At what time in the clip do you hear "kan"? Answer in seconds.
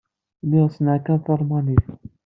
1.05-1.19